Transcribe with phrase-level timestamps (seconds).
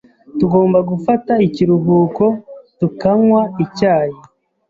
[0.39, 2.25] Tugomba gufata ikiruhuko
[2.79, 4.15] tukanywa icyayi.